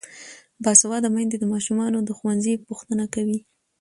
باسواده 0.63 1.09
میندې 1.15 1.37
د 1.39 1.45
ماشومانو 1.53 1.97
د 2.03 2.09
ښوونځي 2.17 2.53
پوښتنه 2.67 3.05
کوي. 3.15 3.39